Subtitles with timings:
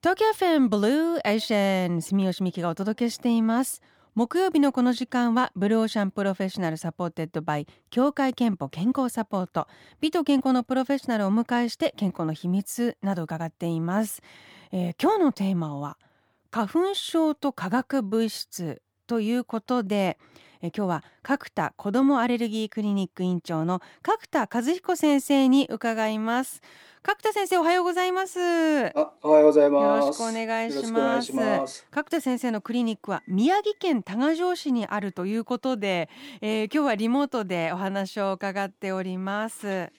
[0.00, 3.82] 東京 FM Blue Ocean 住吉美紀がお届けしています。
[4.14, 9.66] 木曜日のこの時間は Blue Ocean Professional supported by 協会けんぽ健康サポート。
[10.00, 14.22] 美と健康のプロフェッショナルをお迎えして健康の秘密など伺っています、
[14.70, 15.98] えー、今日のテーマは
[16.52, 20.16] 花粉症と化学物質ということで
[20.60, 26.62] え今日は角田子どもアレルギークリニック院長の角田和彦先生に伺います。
[27.02, 28.38] 角田先生おはようございます。
[28.88, 30.00] あおはようございます。
[30.00, 30.72] よろしくお願い
[31.22, 31.86] します。
[31.92, 36.08] 角田先生のクリニックは宮城県多賀城市にあるということで、
[36.40, 39.92] えー、今日はリモートでお話を伺っております。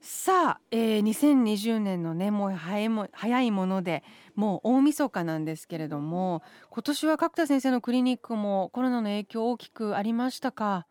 [0.00, 4.04] さあ、えー、2020年のねもう早いも早いもので
[4.38, 10.86] もう大晦日なんですけれども今年は角田先生のクリニックもコロナの影響大きくありましたか？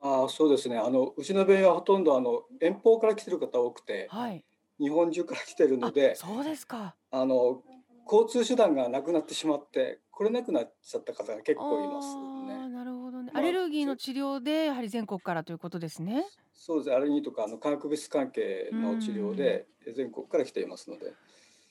[0.00, 0.78] あそうですね。
[0.78, 4.42] あのうちの病院はほとんどあの遠方から来てる方多くて、はい、
[4.80, 6.96] 日本中から来てるのでそうですか。
[7.10, 7.62] あの
[8.10, 12.68] 交通手段がなくなってしまって来れなくなっちゃった方が結構いますね。
[12.70, 16.24] なるほどね、まあ、アレルギーの治療でやはり全国からということですね。
[16.54, 16.94] そうです。
[16.94, 21.12] アレルギーとかあの化学物質関係の治療で全国から来ていますので。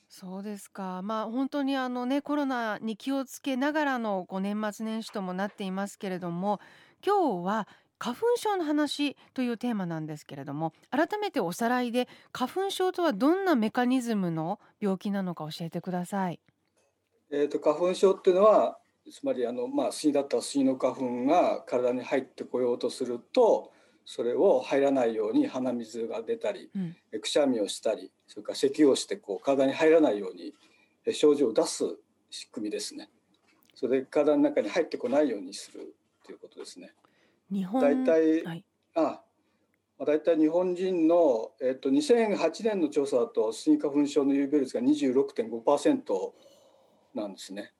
[0.08, 1.02] そうですか。
[1.02, 6.60] まあ本当にあのねコロナに気をつけながらのこう年末年始ともなっていますけれども、
[7.04, 7.68] 今日は
[7.98, 16.40] 花粉症の話というテーマなんですけれども改めておさらいで花粉症とはどんなメカニズムの病気なのか教えてください。
[17.30, 18.78] えーと、花粉症っていうのは
[19.10, 23.72] つまりあの、まあ、スギだったらスギの花粉が体に入ってこようとすると
[24.06, 30.54] それを入らないように鼻水が出たり、うん、くしゃみをしたりそれから咳をしてこう体に入らないように
[31.12, 31.84] 症状を出す
[32.30, 33.10] 仕組みですね。
[33.74, 36.92] それで体の中に入ってこないようにするということですね。
[37.50, 39.20] 日本大体、はい、あ
[39.98, 46.32] 大体日本人の、えっと、2008年の調査だとスギ花粉症の有病率が26.5%
[47.14, 47.72] なんですね。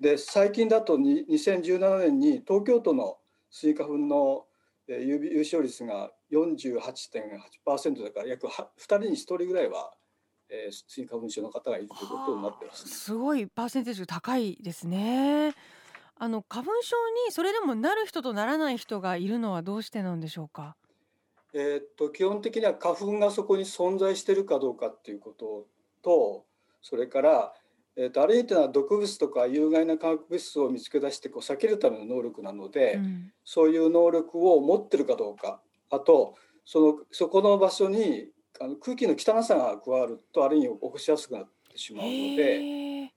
[0.00, 3.18] で最近だと2017年に東京都の
[3.50, 4.46] スギ花粉の
[5.00, 9.92] 有症率が48.8%だから約2人に1人ぐらいは、
[10.48, 15.54] えー、スギ花粉症の方がいるということになってます、ね、すごいパーセンテージ高いですね。
[16.16, 20.76] あの花粉症にそれでもなる人とならない人がいるのはどうしてなんでしょうか？
[21.52, 25.66] えー、っと基本的には花粉がそこに存在しているかどうかっていうこと
[26.02, 26.44] と
[26.80, 27.54] それから、
[27.96, 35.60] えー、っとある意味というのは毒物とか有害な化学物質を見つけ出してこう避けるための能力なので、うん、そういう能力を持ってるかどうか
[35.90, 38.28] あとそのそこの場所に
[38.60, 43.12] あの空気の汚さが加わるとある意味起こしやすくなってしまうので。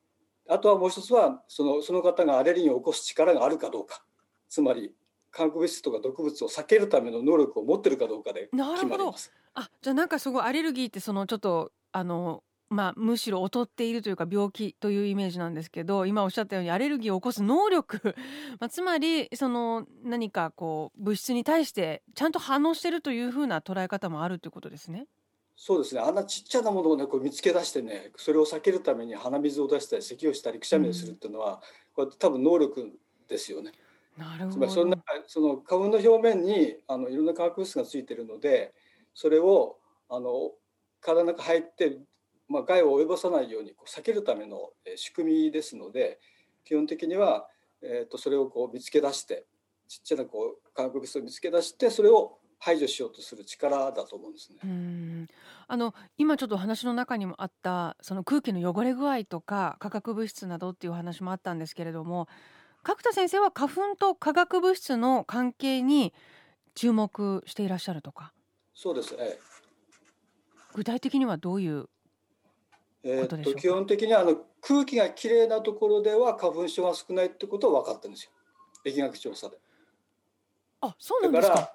[0.48, 4.04] あとはもう一つはそのその方がアレルギーを起こす力があるかどうか
[4.48, 4.94] つまり
[5.32, 9.32] 化学物質とか毒物を避けるための能力を持ってるかどうかで決まります。
[9.54, 18.16] あじゃあなんかすごいアレルギーってそのちょっとあのまあ、むしろ劣っているというか病気というイメージなんですけど今おっしゃったようにアレルギーを起こす能力、
[18.60, 25.08] まあ、つまりその何かこう物質に対してちゃんと反応しているというふうな捉え方もあるということですね。
[25.58, 31.62] そうですねあんなちっちゃなものをねこう見つけ出してねそれを避けるために鼻水を出したり咳をしたりくしゃみをするっていうのは、
[31.94, 32.92] これ多分能力
[33.28, 33.72] ですよね。
[34.18, 38.74] なるほどそんなその花粉の表面にあのいろんな化学物質がついてるので
[39.14, 39.78] それを
[40.10, 40.52] あの
[41.02, 42.00] 体の中入って、
[42.48, 46.20] まあ、害を及ぼさないようにこう避けるための仕組みですので
[46.64, 47.48] 基本的には、
[47.82, 49.46] えーと、とそれをこう見つけ出して
[49.88, 54.60] ちっちゃなこう化学物質を見つけ出してそれを排除しようとする力だと思うんですね。
[54.64, 55.28] うん。
[55.68, 62.28] あの今ちょっと話の中にもあったその空気の汚れ具合とか化学物質などっていう話もあったんですけれども
[62.84, 66.14] 角田先生は花粉と化学物質の関係に
[66.76, 68.32] 注目していらっしゃるとか？
[68.74, 69.40] そうです、ええ、
[70.74, 71.88] 具体的にはどういう
[73.08, 78.32] えー、と基本的にはあの空気がきれいなところでは花粉症が少ないってことは分かってるんですよ。
[78.84, 79.58] 疫学調査で。
[80.82, 81.72] あそうなんですか？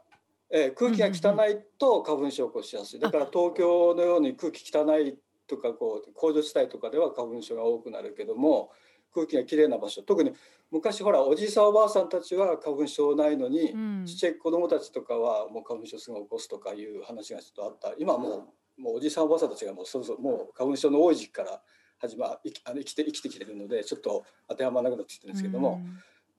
[0.50, 3.00] えー、空気が汚いと花粉症を起こしやすい。
[3.00, 8.70] だから東京のように空気汚いとかこう工場地帯とかでは花粉症が多くなるけども
[9.14, 10.32] 空気がきれいな場所特に
[10.70, 17.96] 昔ほらおじいさんおばあさんたちは花粉症ないのに、うん、ちっちゃい子供たちとかはもう花粉症すぐ起こすとかいう話がちょっとあった。
[17.98, 18.48] 今もう
[18.80, 21.60] もうおじいさんおばあさんたちがもうそろそろもう花粉症の多い時期から
[22.00, 22.30] 始まあ
[22.72, 25.82] の生きて生きてきてるのでちょっと当てはまらなくなってきてるんですけども、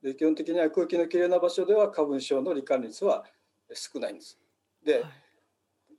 [0.02, 3.24] うん、で基本的には空気のきれいな場所では花粉症の罹患率は
[3.72, 4.38] 少ないんです。
[4.84, 5.04] で、はい、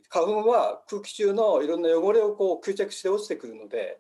[0.10, 4.00] 花粉は空気中のいろんな汚れをこう吸着して落ちてくるので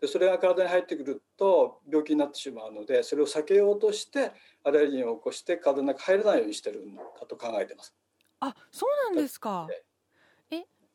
[0.00, 4.32] でそれが体に入ってくると病気になってしまうのでそれを避けようとして
[4.62, 7.94] アレルギーを起こして体の中入らないようにしてるんだと考えてます。
[8.40, 9.66] あそうなんですか。
[9.70, 9.82] え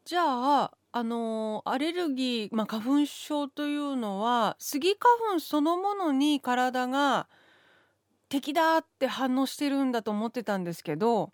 [0.10, 7.28] じゃああのアレルギー、まあ、花粉症というのはスギ花粉そのものに体が
[8.28, 11.30] 敵だって反応してるんだと思ってたんですけど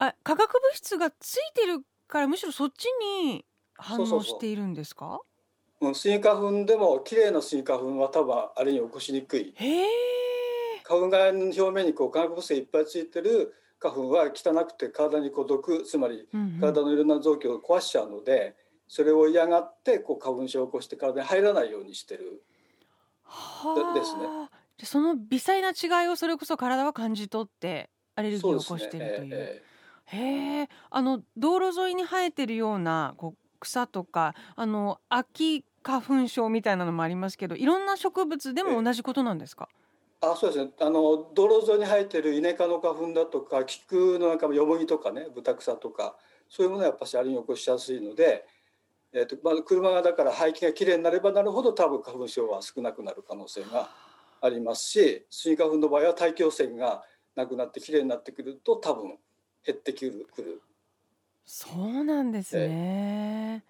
[0.00, 2.86] あ化学物質がついてるからむしろそっち
[3.26, 3.44] に
[3.74, 4.34] 反そうそうそう。
[4.34, 5.20] 応しているんですか？
[5.80, 9.54] うんスギ花粉でも綺麗なスギ花粉は多分あれに起こしにくい。
[9.54, 9.86] へえ
[10.82, 16.60] 花粉がの表面にこう化学物質がいっぱいついてる花粉は汚くて体にこう毒つまりうんうん。
[16.60, 18.54] 体のいろんな臓器を壊しちゃうので
[18.86, 22.44] それを嫌がってこう花粉症を起こして体に入らないようにしてる。
[23.24, 23.98] はあ。
[23.98, 24.22] ですね。
[24.84, 29.28] その微細な違いをそれこそ体は感じ取ってアレルギーを起こしているという。
[29.32, 30.68] ええへえ。
[30.90, 39.68] あの道路沿いに生えてるようなこう草とかあの秋花粉症みたいなのもありますけどいろんな植物でも同じことなんですか、
[40.24, 40.70] あそうですね。
[40.80, 46.16] あの道路沿いに生えてるイネ科の花粉だとか菊の中もヨモギとかねブタクサとか
[46.48, 48.44] そういうものはやっぱしアレルギーを起こしやすいので、
[49.12, 53.90] えーとまあ、車がだから排気がきれいになればなるほど多分花粉症は少なくなる可能性が
[54.40, 57.02] ありますしスギ花粉の場合は大気汚染が
[57.34, 59.18] なくなってきれいになってくると多分
[59.66, 60.62] 減ってくるくる。
[61.44, 63.64] そうなんですね。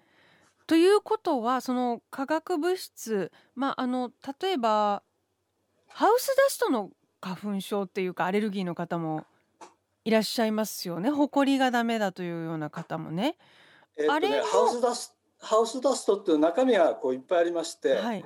[0.67, 4.11] ということはその化学物質まああの
[4.41, 5.01] 例えば
[5.93, 6.89] ハウスダストの
[7.21, 9.25] 花粉症っていうかアレルギーの方も
[10.05, 11.11] いらっしゃいますよね。
[11.11, 13.37] ほこりがダメだというような方もね。
[13.95, 18.25] えーとあれハウスダスハウスダストっていう中身がこういっぱいありまして、はい。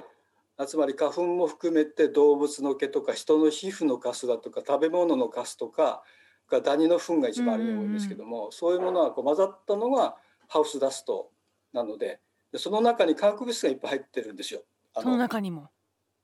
[0.56, 6.04] あつまり花粉も含めて動物の毛とか人の皮膚のカスだとか食べ物のカスとか
[6.50, 10.16] がダニの糞が一番あるのが多いんですけども、そういうものがこう混ざったのが
[10.48, 11.32] ハウスダスト
[11.74, 12.22] なので
[12.52, 14.62] でその中に化学物質がいっぱい入ってるんですよ。
[14.96, 15.70] あその中にも。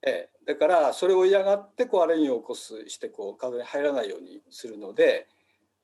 [0.06, 5.28] ええ、だからそれを嫌がってこうアレルギーを起こすしてこう体に入らないようにするので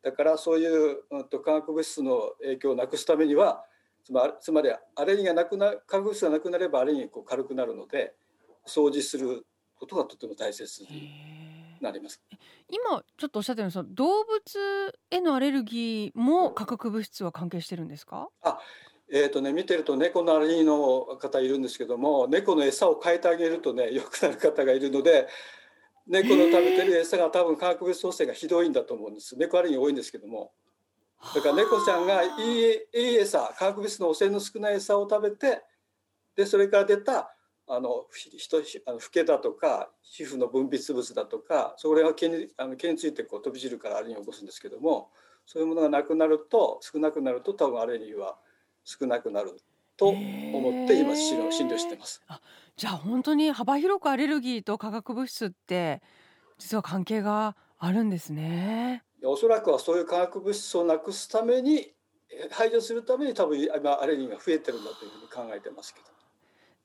[0.01, 3.63] だからそういう、うん、と化学物質の影響をなくすためには
[4.03, 8.13] つまりつまりアレルギーがなくな化学物質がなくなればアレルギーがこう軽くなるので
[8.67, 9.45] 掃除する
[9.75, 11.11] ことがとても大切に
[11.79, 12.21] なります。
[12.69, 18.29] 今ちょっとおっしゃったようにその動物へのアレルギーも化学物質は関係してるんですか？
[19.11, 25.27] えーとね、見てると猫のアレルギーの方いるんですけども猫の餌を変えてあげるとね良くなる方がいるので
[26.07, 29.35] 猫の食べてる餌が多分化学物質汚染がひどいんだと思うんです。
[29.35, 30.51] 猫アレルギー多いんですけども。
[31.35, 35.61] だから猫ちゃんがいいいい餌化学物質の汚染の少ない餌を食べて
[36.35, 37.35] でそれから出た
[37.67, 38.05] あの
[38.87, 45.11] あのフケだとか皮膚の分泌物だとかそれが毛にあの毛についてこう飛び散るからアレルギーを起こすんですけども
[45.45, 48.37] そういうものがなくなると少なくなると多分アレルギーは
[48.83, 49.61] 少なくなる
[49.97, 52.21] と思って今診療診療してます。
[52.77, 56.01] じゃあ本当に幅広くアレルギーと化学物質って
[56.57, 59.03] 実は関係があるんですね。
[59.23, 61.93] おそらくはそういう化学物質をなくすために
[62.31, 66.07] え排除するために多分今アレルギーが増えてるんだというふうに考えてますけど。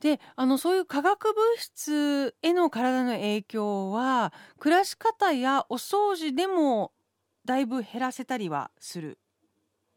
[0.00, 6.92] であのそういう化学物質への体の影響は暮らし方やお掃除でも
[7.46, 9.18] だいぶ減らせたりはする。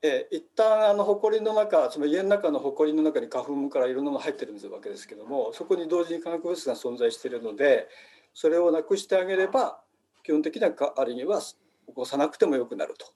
[0.01, 7.87] えー一旦あの埃の中つまり家の中の埃の中に花粉からいろんなもの入ってるわけですけどもそこに同時に化学物質が存在しているので
[8.33, 9.79] それをなくしてあげれば
[10.23, 11.55] 基本的なかアレルギーは起
[11.95, 13.07] こさなくてもよくなると。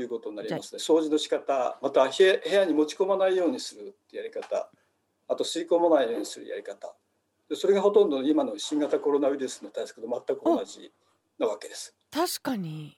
[0.00, 0.78] いうことになりますね。
[0.78, 4.70] 掃除の仕方または部屋に持ち込まないようにするってやり方。
[5.28, 6.94] あと吸い込まないようにするやり方。
[7.48, 10.92] でそれがほとんど今の新型コロナウイルスの対策と全く同じ
[11.38, 11.94] なわけです。
[12.10, 12.97] 確かに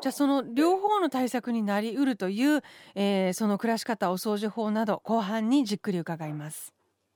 [0.00, 2.62] じゃあその両方の対策になりうるという、
[2.94, 6.72] えーその暮らし方お掃除法など後半にじっくり伺います。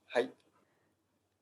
[0.07, 0.29] はい。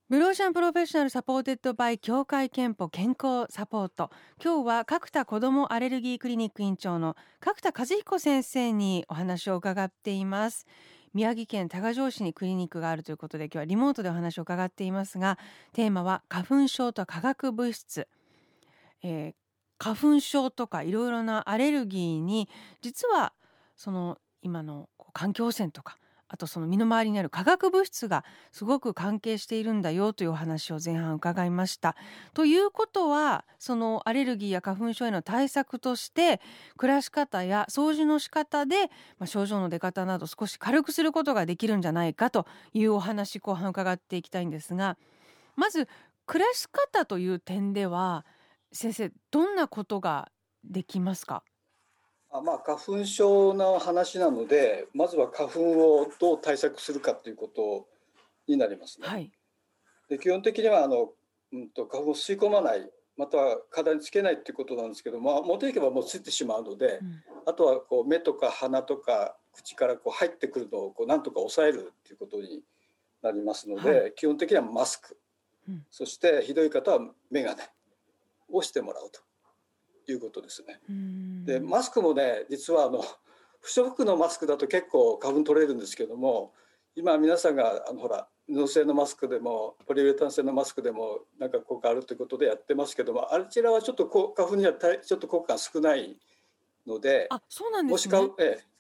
[0.10, 4.12] Blue Ocean Professional supported by 協会けんぽ健康サポート。
[4.44, 10.68] 今日は角田子どもアレルギークリニック院長の角田和彦先生にお話を伺っています。
[11.14, 15.38] 宮城県多賀城市にクリニックがあるということで今日はリモートでお話を伺っていますが
[15.74, 18.08] テーマは花粉症と化学物質、
[19.04, 19.41] えー
[19.82, 22.48] 花粉症とかいろいろなアレルギーに
[22.84, 23.34] 実は
[23.76, 25.98] その今の環境汚染とか
[26.28, 31.98] あとその身の回りにある化学物質がすごく関係しているんだよというお話を前半伺いました。
[32.36, 36.40] ということはそのアレルギーや花粉症への対策として
[36.78, 38.84] 暮らし方や掃除の仕方で、
[39.18, 44.98] まあ、症状の出方など少し軽くすることができるんじゃないかというお話後半伺っていきたいんですが
[45.56, 45.90] まず
[46.28, 48.26] 暮らし方という点では
[48.72, 50.32] 先生どんなことが
[50.64, 51.44] できますか？
[52.32, 57.88] あまあ花粉症の話なのでまずは花粉をどう対策するかということ
[58.48, 59.08] になりますね。
[59.08, 59.32] はい。
[60.10, 61.10] で基本的にはあの、
[61.52, 67.24] うん、と花粉を吸い込まないまたは体につけないっていうことなんですけど、まあ、持っていけばもうついてしまうので、うん。
[67.46, 72.62] あとはこう目とか鼻とか口からこう入ってくるのをこうなんとか抑えるっていうことに
[73.22, 75.18] なりますので、は基本的にはマスク、
[75.68, 75.86] うん。
[75.92, 77.00] そしてひどい方は
[77.30, 77.62] 眼鏡
[78.52, 79.22] をしてもらうと
[80.12, 80.80] いうことですね。
[80.90, 81.46] うん。
[81.46, 83.04] でマスクもね実はあの
[83.62, 86.54] 不織布のマスクだと結構花粉取れるんですけども
[86.96, 96.18] 今皆さんがあのほら布製のマスクでもポリウレタン製のマスクでもなんか効果あるということでやってますけどもあちらはちょっと花粉にはたいちょっと効果が少ない
[96.86, 98.71] のであそうなんでもしすねかええ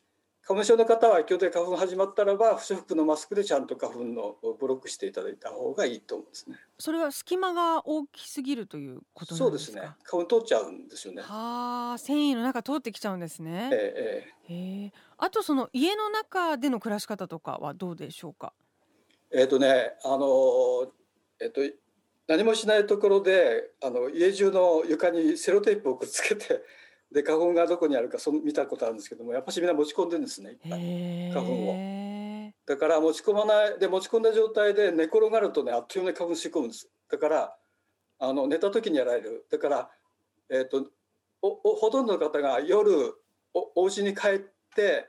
[0.43, 6.57] 花粉症の方は基本的に花粉始まったらば不織布のマスクでちゃんと花粉のをブロックしていただいた方がいいと思うんですね。
[6.79, 9.81] それは隙間が大きすぎるということそうんですね。
[10.03, 11.21] 花粉取っちゃうんですよね。
[11.21, 13.69] はあ繊維の中通ってきちゃうんですね。
[13.71, 14.91] ええええ。
[15.17, 18.53] あとその家の中での暮らし方とかはどうでしょうか？
[19.31, 20.91] えっ、とね、あの
[21.39, 21.61] えっ、と
[22.27, 26.61] 何もしないところであの家中の床にセロテープをくっつけて
[27.11, 31.31] で花粉がどこにあるかその見たことあるんですけどもやっぱしみんな持ち込んでるんですねいっぱい。
[31.33, 32.51] 花粉を。
[32.65, 36.89] だから持ち込まないで持ち込んだ状態で寝転がるとねあっという間に花粉吸い込むんです。
[37.09, 37.55] だから
[38.19, 39.45] あの寝た時にやられる。
[39.51, 39.89] だから
[40.49, 40.87] えっ、と
[41.41, 43.13] おおほとんどの方が夜
[43.53, 44.39] おお家に帰っ
[44.75, 45.07] て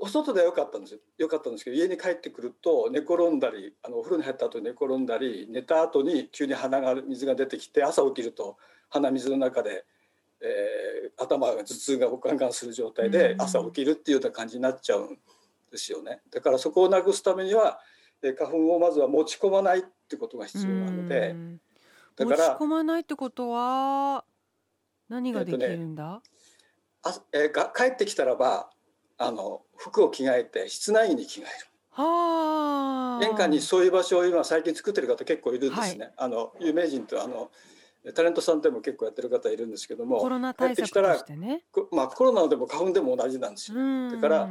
[0.00, 1.00] お外ではよかったんですよ。
[1.18, 8.56] よかったんですけど家に帰ってくると寝転んだりあのお風呂に入った後に寝転んだり寝た後に急に鼻が水が出てきて朝起きると
[8.88, 9.84] 鼻水の中で、
[10.42, 13.42] えー頭が頭痛がガンガンする状態でうん。
[13.42, 15.18] 朝起きるっていうような感じになっちゃうん
[15.70, 16.20] ですよね。
[16.30, 17.80] だからそこをなくすためには
[18.22, 21.60] えー花粉をまずは持ち込まないってことが必要なのでうん。
[22.16, 24.24] だから持ち込まないってことは
[25.08, 26.22] 何ができるんだ、
[27.02, 28.70] あ、えーが帰ってきたらば
[29.18, 31.50] あの服を着替えて室内着に着替える。
[31.90, 33.24] はあ。
[33.24, 37.50] 玄関にそういう場所を今最近作ってる方結構いるんですね、あの有名人とあの
[38.14, 41.64] タレントさんでも結構やってる方いるんですけどもコロナ対策としてね。
[41.70, 43.78] こまあ、コロナでも花粉でも同じなんですよ、
[44.10, 44.50] だだから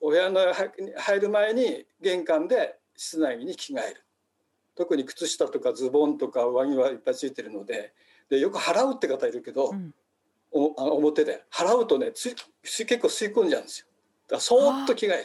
[0.00, 4.02] お部屋の入入る前に玄関で室内着に着替える。
[4.74, 7.94] 特に靴下とかズボンとか上着はいっぱいついてるので
[8.28, 9.94] でよく払うって方いるけど、うん。
[10.52, 11.44] おあの表で。
[11.50, 13.86] 払うとねつ結構吸い込んじゃうんですよ。
[14.28, 15.24] だからそーっと着替え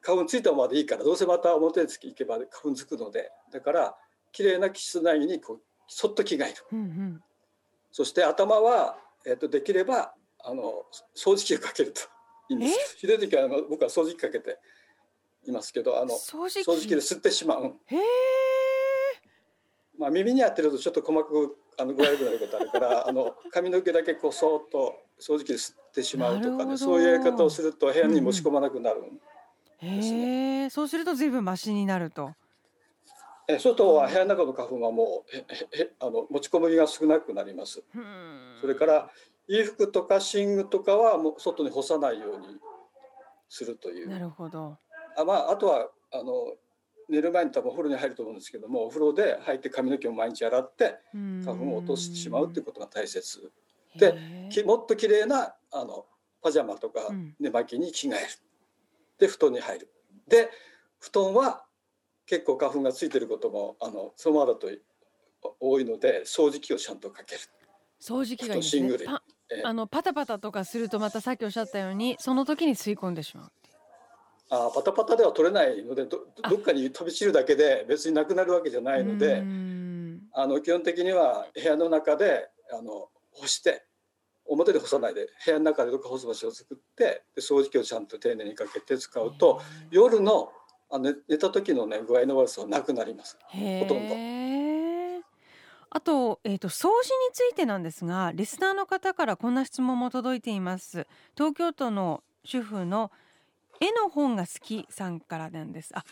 [0.00, 3.30] 花粉ついたままでいいからどうせまた表に行けば花粉つくので。
[3.52, 3.96] だから
[4.32, 7.22] 綺麗な室内着にこうそっと着替えるうんうん。
[7.92, 10.84] そして頭は、えっとできればあの
[11.16, 12.00] 掃除機をかけると。
[12.48, 12.96] いいんです。
[12.98, 14.58] ひどい時はあの僕は掃除機かけて
[15.46, 16.88] いますけどあの掃除機？
[16.88, 17.74] で吸ってしまう、
[19.98, 26.76] まあ、耳に当てるとちょっと細かくあの具合良くなることあるから あの髪の毛だけこうそーっと掃除機で吸ってしまうとかね。
[26.76, 29.02] そういうやり方をすると部屋に持ち込まなくなる、
[29.78, 32.32] へえそうすると随分マシになると
[33.48, 37.82] え外は部屋の中の花粉はもうへへへあの持ち込みが少なくなります。
[37.94, 38.56] うん。
[38.60, 39.10] それから
[39.46, 42.46] 衣服とか寝具とかはもう外に干さないように
[43.48, 44.08] するという。
[44.08, 44.78] なるほど。
[45.16, 46.54] あ,、まあ、あとはあの
[47.08, 50.96] 寝る前に多分お風呂に入ると思うんですけどもお風呂で入って髪の毛を毎日洗って
[51.44, 53.52] 花粉を落としてしまうっていうことが大切。
[53.96, 54.14] で
[54.64, 56.06] もっと綺麗なあの
[56.42, 57.34] パジャマとかうん。
[57.38, 58.26] 寝巻きに着替える。
[59.18, 59.90] で布団に入る。
[60.26, 60.50] で
[60.98, 61.64] 布団は
[62.26, 64.68] 結構花粉がついてることもあのそのままだと
[65.60, 67.40] 多いので掃除機をちゃんとかける。
[68.00, 69.06] 掃除機がいいですシングル。
[69.06, 73.52] ねパえあのパタパタとかするとまたさっきおっしゃったようにその時に吸い込んでしまう
[74.50, 76.48] あパタパタでは取れないのでどあ。
[76.48, 80.22] どっかに飛び散るだけで別になくなるわけじゃないのでうん。
[80.32, 83.84] あの基本的には部屋の中であの干して
[84.46, 90.50] 表で干さないで部屋の中でどっか干す場所を作ってで掃除機をちゃんと丁寧にかけて使うと夜の
[90.94, 93.36] あ寝寝た時のね具合の悪さはなくなります。
[93.50, 94.14] ほとんど。
[95.90, 101.06] あと,、えー、と掃除についてなんですがリスナーの方からこんな質問も届いています。
[101.36, 103.10] 東京都の主婦の
[103.80, 105.90] 絵の本が好きさんからなんです。
[105.96, 106.04] あ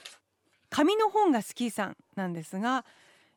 [0.69, 2.85] 紙の本が好きさんなんですが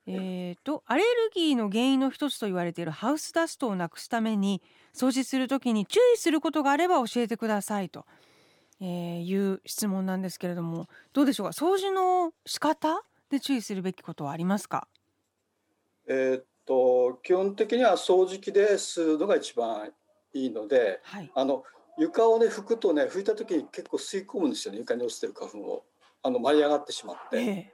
[0.08, 4.62] えー、とアレルギーの原因の一つと言われているハウスダストをなくすために
[4.94, 8.06] 掃除するときに注意することがあれば教えてくださいと、
[8.82, 11.52] えーいう質問なんですけれどもどうでしょうか？
[11.52, 13.04] 掃除の仕方？
[13.30, 14.88] で注意するべきことはありますか？
[16.08, 19.92] えーっと基本的には掃除機で吸うのが一番
[20.34, 21.32] いいのではい。
[21.34, 21.64] あの
[21.98, 24.80] 床をね拭くとね拭いた時に結構吸い込むんですよね。
[24.80, 25.86] 床に落ちてる花粉を。
[26.24, 27.38] あの舞い上がってしまって。
[27.38, 27.74] ええ。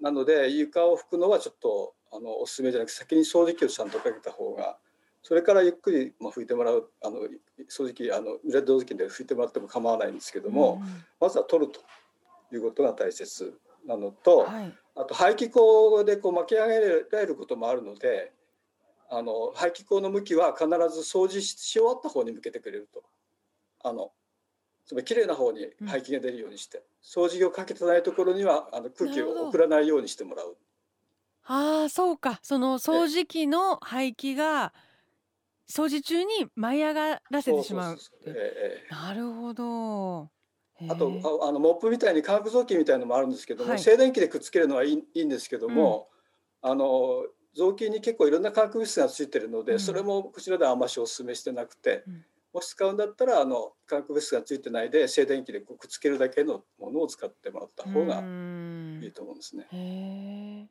[0.00, 4.78] なので床を拭くのはちょっとあのおすすめじゃなくて先に掃除機をちゃんとかけた方が
[5.22, 7.18] それからゆっくり、まあ、拭いてもらうあの
[7.68, 11.80] 掃除機あのレッド掃除機で拭いてもらっても構わないんですけども、うんまずは取ると
[12.54, 14.72] いうことが大切なのと、はい。
[14.94, 18.32] あと排気口でこう巻き上げられることもあるので
[19.08, 23.02] あの排気口の向きは必ず掃除し終わった方に向けてくれると。
[23.84, 24.10] あの
[24.86, 30.56] つまり綺麗な方に排気が出るようにして、うん、掃除機をかけてないところにはあの空気を送らないようにしてもらう。
[31.44, 32.40] ああそうか。
[32.42, 34.72] その掃除機の排気が
[35.70, 37.98] 掃除中に舞い上がらせてしまう。
[38.90, 40.30] なるほど。
[40.88, 46.08] あとあのモップみたいに化学雑巾みたいなのもあるんですけども、はい、静電気でくっつけるのはいいいいんですけども、
[46.62, 47.24] うん、あの
[47.56, 58.22] 雑巾に結構いろんな化学物質がついてるので、うん、それもこちらではあんましお勧めしてなくて、うん、もし使うんだったらあの化学物質がついてないで静電気でくっつけるだけのものを使ってもらった方が
[59.04, 60.68] いいと思うんですね。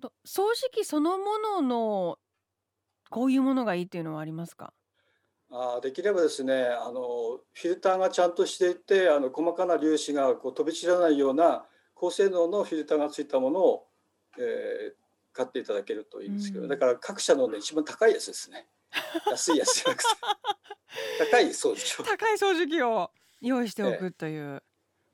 [0.00, 2.18] へんあ掃除機そのものの
[3.10, 4.72] こういうものがいいっていうのはありますか？
[5.52, 11.64] あできればですねあのフィルターがちゃんとしていてあの細かな粒子がこう飛び散らないような
[11.94, 13.86] 高性能のフィルターがついたものを、
[14.38, 18.68] えー、買っていただけるといいんですけど、うん、だから各社のね一番高いやつですね。
[19.28, 20.08] 安いやつじゃなくて。
[21.30, 22.04] 高い掃除機を。
[22.04, 24.54] 高い掃除機を用意しておくという。
[24.54, 24.69] ええ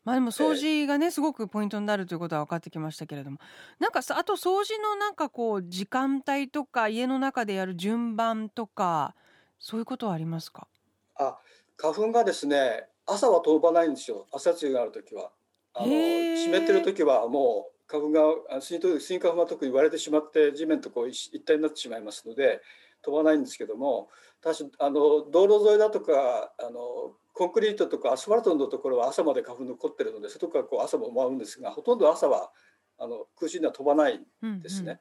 [0.07, 3.39] まあでも掃除がね、すごくポイントになるということは分かってきましたけれども。
[3.81, 9.17] なんかさあと掃除のなんかこう時間帯とか家の中でやる順番とか
[9.59, 10.69] そういうことはありますか？
[11.17, 11.37] あ
[11.77, 14.29] 花粉がですね朝は飛ばないんですよ。
[14.33, 15.33] 朝露がある時は。
[15.75, 18.11] あの湿ってる時はもう花粉
[18.53, 22.63] がスギスギ花粉が特に割れてしまって地面とこう一体になってしまいますので
[23.03, 24.09] 飛ばないんですけども
[24.41, 32.51] 確かあの道路沿いだとかあのコンクリートとかアスファルトのところは朝まで花粉残ってるので外からこう朝も舞うんですがほとんど朝は
[32.99, 34.85] あの空心には飛ばないんですね。
[34.85, 34.99] うんうん、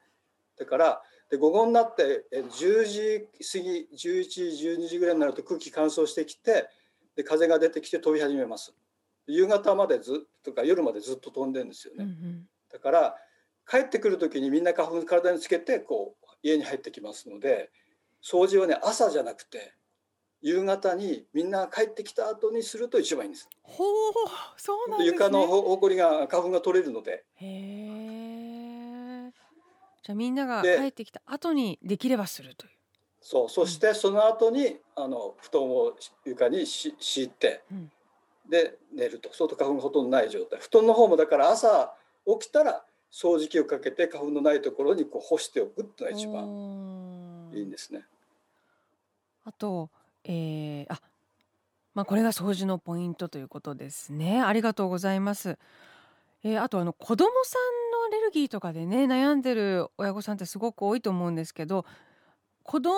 [0.59, 1.01] だから
[1.31, 6.67] で午後になって10時過ぎ11時12時ぐらいになると空気乾燥してきて
[7.15, 8.75] で風が出てきて飛び始めます。
[9.27, 13.15] 夕方までずとか夜までずっと飛んでるんですよね、うんうん、だから
[13.67, 17.71] 帰ってくる時にみんな花粉体につけてこう家に入ってきますので
[18.23, 19.73] 掃除はね朝じゃなくて
[20.45, 23.49] 夕方にみんな帰ってきた後にすると一番いいんです。
[23.63, 23.87] ほう、
[24.57, 27.23] そうなんです、ね、床のほこりが花粉が取れるので。
[27.37, 29.31] へえ。
[30.03, 32.71] じゃあみんなが帰ってきた後にできればするという。
[33.21, 37.91] そう、そしてその後に、あの布団を床にし敷いて、うん、
[38.47, 39.33] で寝ると。
[39.33, 40.59] そうと花粉がほとんどない状態。
[40.59, 41.95] 布団の方もだから朝
[42.39, 48.05] 起きたら掃除機をかけて花粉のないところにこう干しておくってのが一番いいんですね。
[49.43, 49.89] あと
[50.27, 50.99] えー、あ、
[51.93, 54.41] まあ、これが掃除のポイントということですね。
[54.41, 55.57] ありがとうございます。
[56.43, 61.85] えー、あとあの子供さんのアレルギーとかでね悩んでる親御さんってすごく多いと思うんですけど
[62.63, 62.91] 子供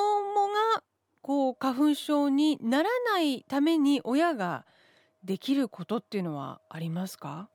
[0.76, 0.84] が
[1.22, 4.66] こう花粉症にならないために親が
[5.24, 7.50] できることっていうのはありますか？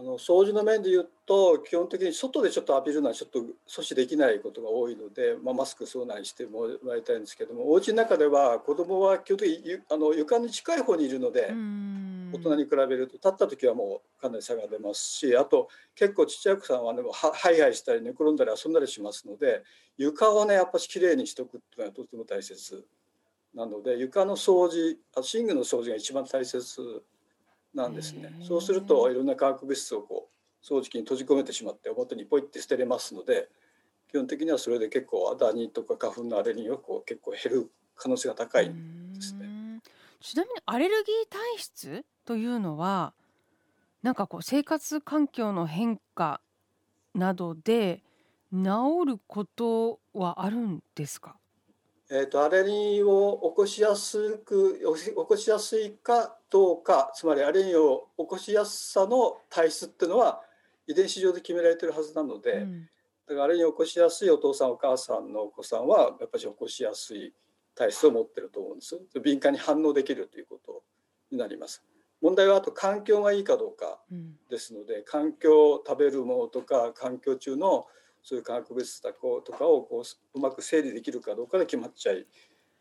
[0.00, 11.52] あの掃除の面で言うと基本的に外でちょっと浴びるのはちょっと阻止できないことが多いので、まあ、マスクそうなりしてもらいたいんですけどもお家の中では子供は基本的にあの床に近い方にいるので
[12.32, 19.62] 大人に比べると立った時はもうかなり差が出ますしあと結構ちっちゃい子さんは、ね、はハイハイしたり寝転んだり遊んだりしますので
[19.98, 22.86] 床をねやっぱりきれいにしとくっていうのはとても大切
[23.54, 24.96] なので床の掃除
[25.38, 27.02] 寝具の掃除が一番大切
[27.74, 28.32] なんですね。
[28.42, 30.28] そうするといろんな化学物質をこ
[30.62, 33.48] う掃除機に閉じ込めてしまって表にポイって捨てれますので
[34.08, 38.72] 基本的にはそれで結構ダニとか花粉のアレルギーはこう結構減る可能性が高いで
[39.20, 39.48] すね。
[40.20, 43.14] ちなみにアレルギー体質というのは
[44.02, 46.40] なんかこう生活環境の変化
[47.14, 48.02] などで
[48.52, 48.58] 治
[49.06, 51.36] ることはあるんですか？
[52.12, 60.42] えーと、アレルギーを起こしやすく起こしやすいかどうかつまりアレルギーを起こしやすさの体質っていうのは
[60.88, 62.88] 遺伝子上で決められてるはずなので、うん、
[63.28, 67.32] だからアレルギーを起こしやすいお父さんお母さんのお子さんはやっぱり起こしやすい
[67.76, 69.00] 体質を持ってると思うんです。
[69.22, 70.82] 敏感に反応できるということ
[71.30, 71.84] になります。
[72.20, 74.00] 問題はあと環境がいいかどうか
[74.50, 77.86] ですので、うん、環境食べるものとか環境中の
[78.22, 79.12] そういう化学物質と
[79.52, 82.26] かをこううまく整理できるかどうかで決まっちゃい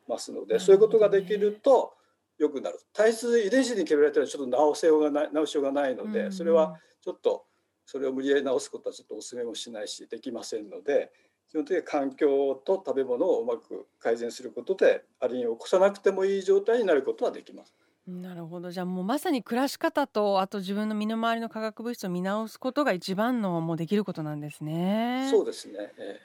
[0.08, 1.94] ますので、ね、そういうことができると
[2.38, 2.80] 良くなる。
[2.94, 7.46] 体質遺伝子に決められたらちょっと治せようがない治しようがないので、それはちょっと
[7.92, 11.12] それを無理やり治すことはちょっとお勧めもしないしできませんので
[11.50, 17.74] 基本的に環境と食べ物をうまく改善することでアリンを起こさなくてもいい状態になることはできます。
[18.10, 18.72] なるほど。
[18.72, 25.28] じゃあもうまさに暮らし方とあと自分の身の回りの化学物質を見直すことが一番のもうできることなんですね。
[25.30, 26.20] そうですね、え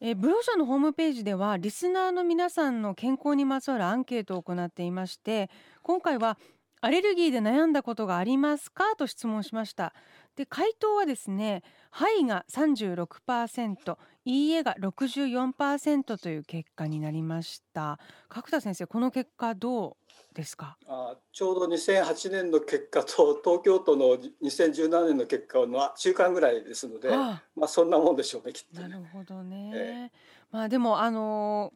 [0.00, 0.14] え。
[0.14, 5.50] ブロー社のホームページではリスナーの皆さんの健康にまつわるアンケートを行っていまして
[5.82, 6.38] 今回は
[6.80, 8.96] アレルギーで悩んだことがありますか？
[8.96, 9.92] と質問しました
[10.40, 17.98] で回答はですね「はい」が36%「いいえ」が64%という結果になりました。
[18.30, 19.98] 角田先生この結果ど
[20.32, 20.78] うですか？
[20.86, 31.74] あちょうど2008年の結果と東京都の2017年の結果の中間ぐらいですのでまあそんなもんでしょうねきっと、ね、なるほどね、えー、まあでもあの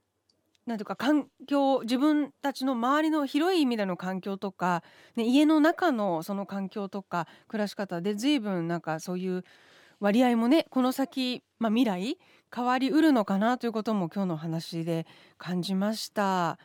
[0.66, 4.83] なんていうか環境自分たちの周りの広い意味での環境とか、
[5.14, 9.44] ね、家の中のその環境とか暮らし方で随分なんかそういう
[10.00, 12.18] 割合もねこの先、まあ、未来
[12.55, 15.07] 変わりうるのかなということも今日の話で
[15.38, 16.59] 感じました。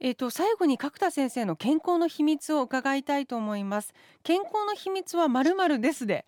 [0.00, 3.94] えーと、最後に角田先生の健康の秘密を伺いたいと思います。
[4.22, 6.26] 健康の秘密はまるまるですで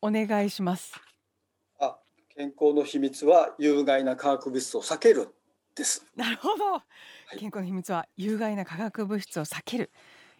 [0.00, 0.94] お願いします。
[1.80, 1.98] あ、
[2.34, 5.34] 健康の秘密は有害な化学物質を避ける
[5.74, 6.06] です。
[6.16, 6.82] なるほど。
[7.38, 9.90] 健康の秘密は有害な化学物質を避ける。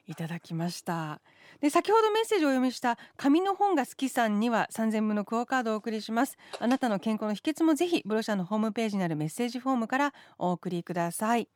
[0.07, 1.21] いただきました。
[1.61, 11.49] で先ほどメッセージをお読みした紙の本が好きさんには3000分のクオカードをお送りしますあなたの健康の秘訣もぜひブロシャのホームページにあるメッセージフォームからお送りください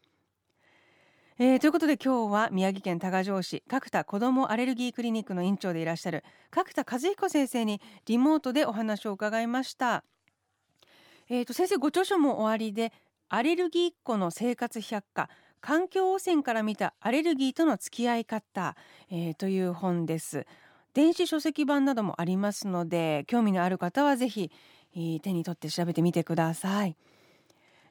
[1.41, 10.03] えー、ということで今日は宮城県多賀城市角田子どもアレルギークリニックの院長でいらっしゃる角田和彦先生にリモートでお話を伺いました。
[11.31, 12.93] えー、と先生ご著書も終わりで
[13.29, 15.29] アレルギーっ子の生活百科
[15.61, 18.77] 環境汚染から見たアレルギーとの付き合い方、
[19.11, 20.47] えー、という本です。
[20.95, 24.51] 電子書籍版などもありますので興味のある方はぜひ、
[24.97, 26.97] えー、手に取って調べてみてください、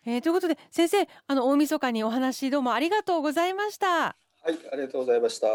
[0.06, 3.88] えー、ということで先生あの大晦日にお話どうもありがとうございました。
[3.88, 5.47] はいありがとうございました。